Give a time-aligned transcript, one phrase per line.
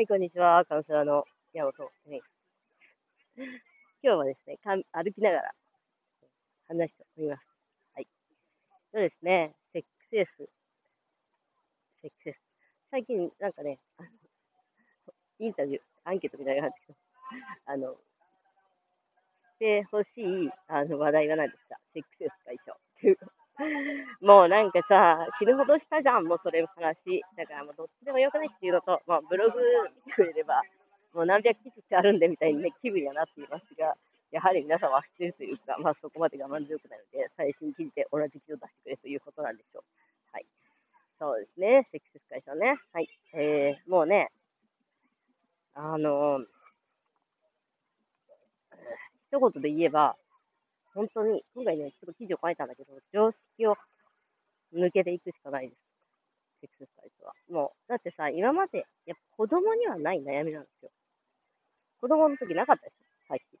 [0.00, 0.64] はい、こんにちは。
[0.64, 2.22] カウンセラーの山本ね。
[3.36, 3.44] 今
[4.00, 5.52] 日はですね、歩きながら
[6.68, 7.40] 話しております。
[7.92, 8.08] はい。
[8.94, 10.48] そうですね、セックスエス。
[12.00, 12.36] セックスエス。
[12.90, 14.08] 最近なんかね、あの、
[15.38, 16.98] インタビュー、アンケートみたいな感じで、
[17.66, 17.98] あの、し
[19.58, 21.76] てほしいあの話題は何ですか？
[21.92, 23.14] セックスエス解消。
[24.20, 27.22] もうなんかさ、死ぬほどしたじゃん、もうそれの話。
[27.36, 29.60] だからもうどっちでもよくないっていうのと、まあブログ
[30.06, 30.62] 見てくれれば、
[31.12, 33.96] もう何百記事あるんでみたいにね、気分にはなっていますが、
[34.30, 39.82] やはり皆さんは知ってるというか、まあそこまで我慢強くないので、最新記事で同じ記事を出してくれということなんでしょう。
[40.32, 40.46] はい。
[41.18, 42.76] そうですね、セックス解消ね。
[42.92, 43.08] はい。
[43.34, 44.30] えー、もうね、
[45.74, 46.46] あのー、
[49.30, 50.16] 一言で言えば、
[50.94, 53.76] 本当に、今回ね、ちょっと記事を書いたんだけど、常識を
[54.74, 55.78] 抜けていくしかないです。
[56.60, 57.34] セックスサイトは。
[57.50, 60.90] もう、だってさ、今まで、やっぱ子供にはない悩みなんですよ。
[62.00, 63.58] 子供の時なかったですよ、最近。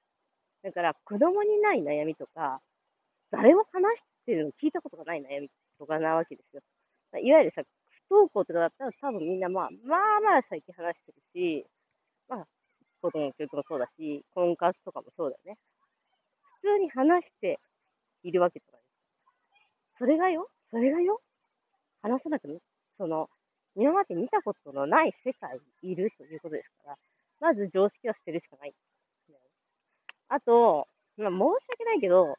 [0.62, 2.60] だから、子供にない悩みとか、
[3.30, 6.62] 誰も話してるの聞いたことがない悩みとかなわけですよ。
[7.22, 7.62] いわゆるさ、
[8.08, 11.66] 不登校とかだったら多分みんなまあ、まあまあ最近話してるし、
[12.28, 12.46] まあ、
[13.02, 15.56] 子供の教育もそうだし、婚活とかもそうだよね。
[16.60, 17.58] 通に話して
[18.22, 19.98] いるわけじゃないです。
[19.98, 21.20] それがよ、それがよ、
[22.02, 22.60] 話さなくても、
[22.96, 23.28] その、
[23.76, 26.98] 今まで見たことのない世界にいるということですから、
[27.40, 28.74] まず常識は捨てるしかない。
[30.28, 32.36] あと、まあ、申し訳ないけど、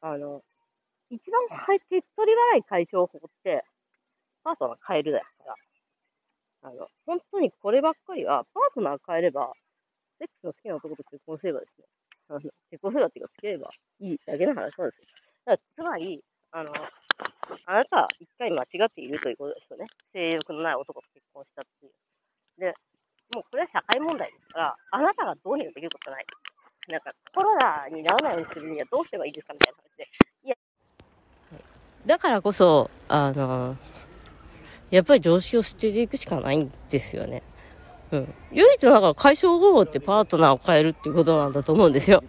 [0.00, 0.42] あの、
[1.10, 1.40] 一番
[1.88, 3.64] 手っ取り早い解消法って、
[4.42, 5.54] パートナー変えるだから。
[6.70, 9.52] あの、本当にこればっかりは、パートナー変えれば、
[10.18, 11.86] セックスの好きな男と結婚すればですね、
[12.70, 13.68] 結婚すればっていうか、つければ
[14.00, 15.06] いいだけの話なんですよ。
[15.44, 16.72] だつまり、あの、
[17.66, 19.86] あなたは一回間違っているということですよね。
[20.12, 21.92] 性欲のない男と結婚したっていう。
[22.58, 22.74] で、
[23.34, 26.26] もうこれは社会問題ですから、あなたがどうにかできることない。
[26.88, 30.08] なんか、コロナにならないようにするにはどうすればいいですかみたいな話で。
[30.44, 30.56] いや。
[32.06, 33.76] だからこそ、あの、
[34.90, 37.42] やっぱり常識を捨てていくしかないんですよね。
[38.12, 38.34] うん。
[38.52, 42.22] 唯一なんか解消方法ってパートナーを変えるっていうことなんだと思うんですよ。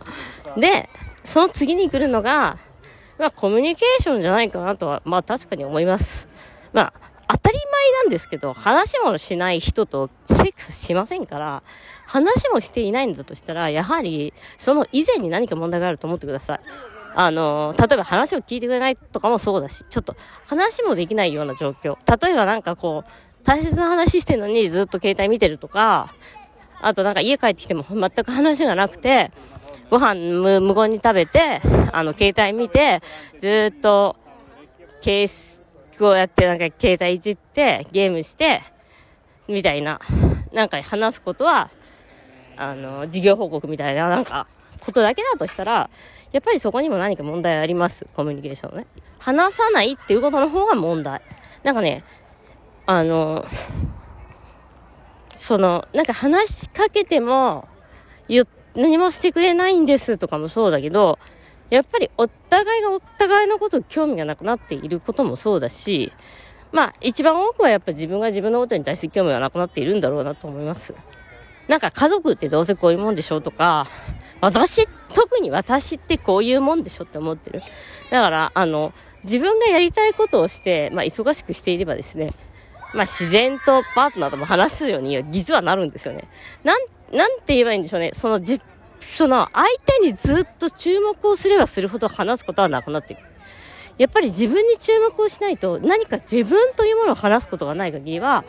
[0.58, 0.90] で、
[1.24, 2.58] その次に来るのが、
[3.20, 6.30] まあコミュニケーションじゃないかなとは、まあ確かに思います。
[6.74, 6.94] まあ、
[7.30, 11.64] 当たり前なんですけど、話もしない人とセックスしませんから、
[12.06, 16.60] 話もしていないんだとしたら、やはり、その以前に何か問題があると思ってください。
[17.16, 21.98] あの、例えば話を聞いてくれないとかもそうだし、ちょっと話もできないような状況。
[22.24, 23.12] 例えばなんかこう、
[23.48, 26.14] 大切な話してるのにずっと携帯見てるとか、
[26.82, 29.32] あとなんか家帰ってきても全く話がなくて、
[29.90, 30.16] ご飯
[30.60, 31.62] 無言に食べて、
[31.94, 33.02] あの、携帯見て、
[33.38, 34.18] ずっと、
[35.02, 35.64] ケース、
[35.98, 38.62] こうやってなんか携帯いじって、ゲームして、
[39.48, 40.02] みたいな、
[40.52, 41.70] なんか話すことは、
[42.58, 44.46] あの、事業報告みたいな、なんか、
[44.82, 45.90] ことだけだとしたら、
[46.34, 48.06] やっぱりそこにも何か問題あります？
[48.14, 48.88] コミュニケーションね。
[49.20, 51.22] 話さないっていうことの方が問題。
[51.64, 52.04] なんかね、
[52.88, 53.46] あの、
[55.36, 57.68] その、なんか話しかけても、
[58.76, 61.20] 何もしてくれないんですとかもそうだけど、
[61.70, 66.14] やっぱりお互いがお互いのこと興味がなくなっていることもそうだし、
[66.72, 70.94] まあ一番多くはやっぱ自分が自分のことに対して興味がなくなっているんだろうなと思います。
[71.68, 73.88] なんか家族ってどうせこういうもんでしょとか、
[74.40, 77.64] 私、特に私ってこういうもんでしょって思ってる。
[78.12, 78.94] だから、あの、
[79.24, 82.34] 自分がやりたいことをして、まあ忙しくしていればですね、
[82.94, 86.28] まあ自然とパートナーとも話すように実はなるんですよね。
[86.64, 86.80] なん、
[87.16, 88.12] なんて言えばいいんでしょうね。
[88.14, 88.62] そのじ、
[89.00, 93.20] その相手にずっと注目をすればするほど話すことはなくなっていく。
[93.98, 98.46] やっぱり自分に注目をしないと何か自分というものを話すことがない限りは、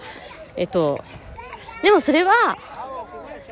[0.56, 1.02] えっと、
[1.82, 2.58] でもそれは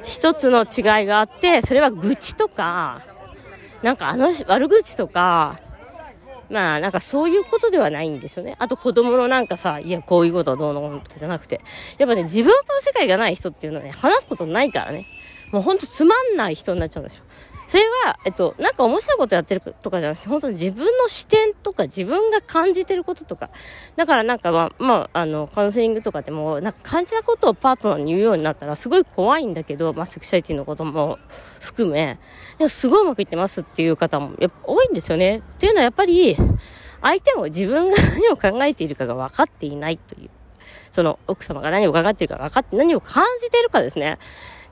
[0.04, 3.00] 一つの違いがあって、それは愚痴とか、
[3.82, 5.58] なんかあの悪口とか、
[6.50, 8.56] まあなんかそういうことではないんですよね。
[8.58, 11.60] あと子供のなんかさ、いやこういうことはどうのこうのとかじゃなくて。
[11.98, 15.06] やっぱね、自分との世界がない人っていうのはね、話すことないからね。
[15.52, 17.24] もうほんとつまんない人になっちゃうんですよ。
[17.66, 23.50] それは、えっと、なんか面白いことやってるとかじゃなくて、本当に自分の視点とか自分が感じてることとか。
[23.96, 31.18] だからなんかまあ、まあ、あの、カウンセリングとかでも、なんか感じたことをパートナーに言うようになったらすごい怖いんだけど、まあ、セクシャリティのことも
[31.60, 32.20] 含め、
[32.58, 35.38] でもすごいうまくいってますっていう方もやっぱ多いんですよね。
[35.38, 36.36] っていうのはやっぱり、
[37.02, 40.30] 相手も自分が何を考えているかが分かっていないという。
[40.92, 44.18] その奥様が何を考えているか分かって、何を感じているかですね。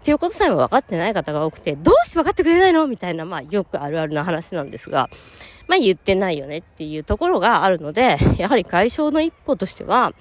[0.05, 2.87] っていうことさえも分かってない方が多くて、どうして分かってくれないの？
[2.87, 5.09] みたいな、まあ、よくあるあるな話なんですが、
[5.67, 10.13] まあ、言ってないよねっていうところがあるので、 やはり解消の一歩としては、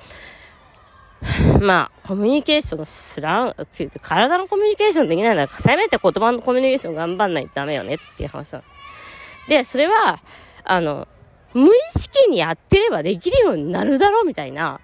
[1.59, 3.55] まあ、コミュニケーションすらん、
[4.01, 8.63] 体のコミュニケーションできないなら、せめて言葉のコミュニケーション頑張んないとダメよねっていう話な。
[9.49, 10.17] で、それは、
[10.63, 11.09] あの、
[11.53, 14.79] 無意識にやってればできるようになるだろうみたいな、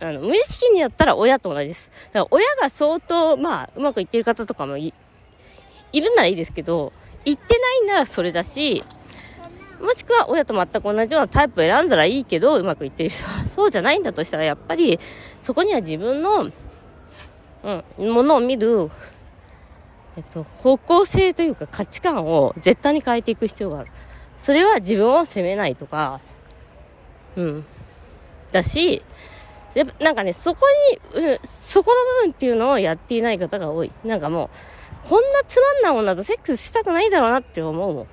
[0.00, 1.90] あの、無意識にやったら親と同じです。
[2.12, 4.94] だから親が相当、まあ、うまくいってる方とかもい、
[5.92, 6.92] いるならいいですけど、
[7.24, 8.84] 言ってないならそれだし、
[9.80, 14.98] もしくは親と全く同じようなタイプを選んだらいいけど、うまくいってる人は、 そうじゃないんだとしたら、やっぱり、
[15.42, 16.50] そこには自分の、
[17.98, 18.90] うん、ものを見る、
[20.16, 23.90] えっと、方向性というか価値観を絶対に変えていく必要がある。
[24.36, 26.20] それは自分を責めないとか、
[27.36, 27.66] うん。
[28.50, 29.02] だし、
[29.74, 30.60] やっぱなんかね、そこ
[31.14, 33.92] に、うん、そこの部分っていうのをやっていない方が多い。
[34.04, 34.50] なんかも
[35.04, 38.06] う、こんなつまんない女とセックスしたくないだろうなって思うもん。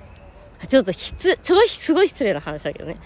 [0.66, 2.96] ちょっとひつ、ちょい、すごい失礼な話だけどね。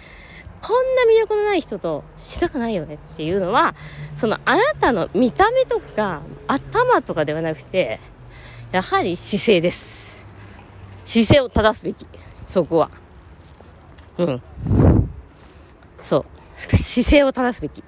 [0.62, 3.74] こんな魅力のない人としたくないよねっていうのは、
[4.14, 7.98] そのあなたの見た目とか頭とかではなくて、
[8.72, 10.26] やはり姿勢です。
[11.04, 12.06] 姿勢を正すべき。
[12.46, 12.90] そこは。
[14.18, 14.42] うん。
[16.00, 16.26] そ
[16.68, 16.76] う。
[16.76, 17.82] 姿勢を正すべき。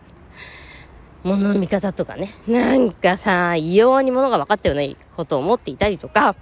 [1.24, 2.30] 物の見方とかね。
[2.46, 6.34] なんかさ、異様に物が分かったようなことを思っていたりとか、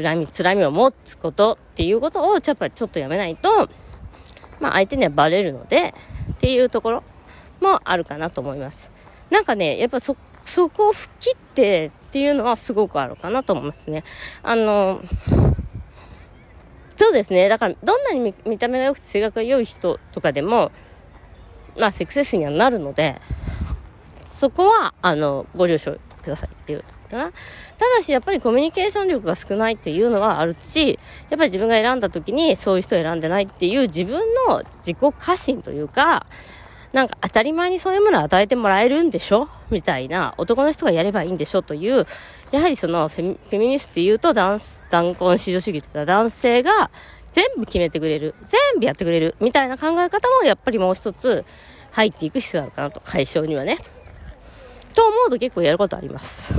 [0.00, 3.68] 恨み、つらみを持つことっていうことを、やっぱりちょっとやめないと、
[4.60, 5.94] まあ相手にはバレるので、
[6.32, 7.02] っていうところ
[7.60, 8.90] もあるかなと思います。
[9.30, 14.04] なんかね、やっぱそ、そこを吹っ切ってっていうのはすごくあるかなと思いますね。
[14.42, 15.00] あの、
[16.96, 17.48] そうですね。
[17.48, 20.70] だから、どんなに見た目が良くて性格が良い人とかでも、
[21.76, 23.20] まあ、セクセスにはなるので、
[24.40, 27.30] そこは、あの、ご了承くださいっていうただ
[28.02, 30.98] し、やっぱりコミュニケーション力が少ないっていうのはあるし、
[31.28, 36.24] やっぱり自分が選んだ時にそういう人を選んでないっていう自分の自己過信というか、
[36.94, 42.06] なんか当たり前にそういうものを与えてもらえるんでしょみたいな、男の人がやればいいんでしょという、
[42.50, 44.58] やはりそのフェミニストって言うと男、
[44.88, 46.90] 男婚至女主義というか男性が
[47.32, 51.44] 全部決めてくれる、全部やってくれる、みたいな考え方もやっぱりもう一つ
[51.92, 53.78] 入っていく必要があるかなと、解消にはね。
[54.94, 56.54] と思うと結構やることあります。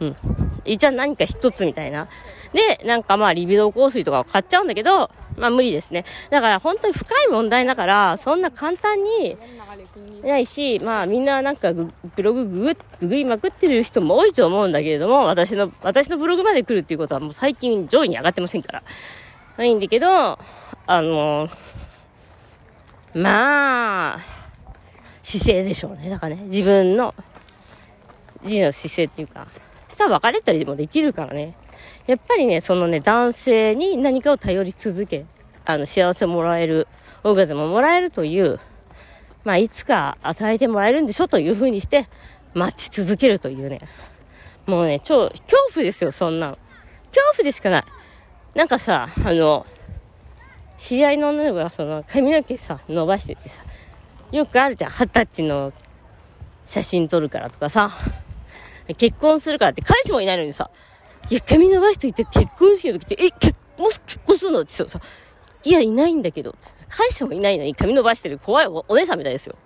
[0.00, 0.16] うん。
[0.64, 2.08] じゃあ何か一つみたいな。
[2.52, 6.04] で、なんかまあ、リビドー香水とかを買っちゃうんだけど、まあ無理ですね。
[6.30, 9.36] だから本当に深い問題だから、そんな簡単に
[10.22, 11.90] ないし、まあみんななんかブ
[12.22, 18.82] ログググググりまくってる人も多いと思うんだけれども、私の、私のブログまで来るっていうことはもう最近上位に上がってませんから。
[19.56, 20.38] ないんだけど、
[20.86, 21.48] あの、
[23.14, 24.18] まあ、
[25.22, 26.08] 姿勢でしょうね。
[26.08, 27.14] だからね、自分の、
[28.44, 29.46] 自の姿勢っていうか、
[29.88, 31.54] したら別れたりもできるからね。
[32.06, 35.26] やっぱりね、そのね、男性に何かを頼り続け、
[35.64, 36.88] あの、幸せもらえる、
[37.24, 38.58] オーガズムもらえるという、
[39.44, 42.08] まあ、いつか与えてもらえるんでしょという風にして、
[42.54, 43.80] 待ち続けるというね。
[44.66, 45.42] もうね、超、恐
[45.74, 46.58] 怖ですよ、そんなの。
[47.12, 47.84] 恐怖でしかない。
[48.54, 49.66] なんかさ、あの、
[50.78, 53.62] 知り合いの女の子がその髪の毛さ、伸ばしててさ、
[54.32, 55.72] よくあるじゃん、二十歳の
[56.66, 57.90] 写真撮るからとかさ、
[58.96, 60.70] 結婚するからって彼氏もいないのにさ、
[61.30, 65.00] いや、髪伸ばしといて結婚式の時って、え、結、もし結婚するのってさ、
[65.64, 66.54] いや、いないんだけど、
[66.88, 69.56] 彼氏もいないのに髪伸ばしてる怖いお姉さんみたいですよ。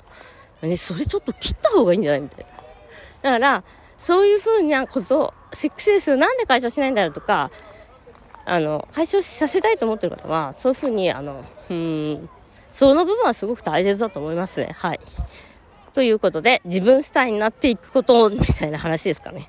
[0.63, 2.51] ね、それちょっと切った方がいいんじゃないみたいな。
[3.23, 3.65] だから、
[3.99, 7.51] そういう風なこと、セックスレスをなんで解消しないんだろうとか、
[8.45, 12.29] あの、解消させたいと思ってる方は、そういう風に、あの、うん、
[12.71, 14.75] その部分はすごく大切だと思いますね。
[14.77, 15.01] はい。
[15.97, 19.49] ということで、自分主体になっていくこと、みたいな話ですかね。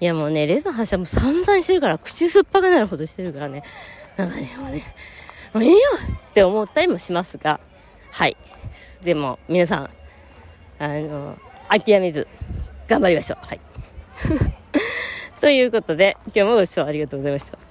[0.00, 3.62] いやもうね、レズの話はも散々してるから、口酸っぱくなるほどしてるからね。
[4.16, 4.82] なんかね、もうね、
[5.52, 5.76] もういいよ
[6.30, 7.60] って思ったりもしますが、
[8.10, 8.38] はい。
[9.02, 9.90] でも、皆さん、
[10.78, 11.36] あの、
[11.68, 12.26] 諦めず、
[12.88, 13.46] 頑張りましょう。
[13.46, 13.60] はい。
[15.42, 17.65] ということで、今日もご視聴ありがとうございました。